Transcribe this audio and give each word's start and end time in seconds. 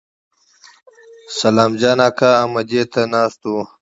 سلام 1.39 1.71
جان 1.79 1.99
اکا 2.07 2.29
امدې 2.45 2.81
ته 2.91 3.01
ناست 3.13 3.41
و. 3.51 3.53